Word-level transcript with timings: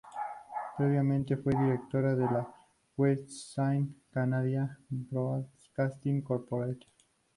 Previamente 0.79 1.37
fue 1.37 1.53
directora 1.53 2.15
del 2.15 2.43
"website 2.97 3.87
Canadian 4.11 4.75
Broadcasting 4.89 6.23
Corporation". 6.23 6.89